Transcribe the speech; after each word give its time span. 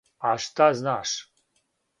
А 0.29 0.31
шта 0.45 0.67
знаш? 0.79 1.09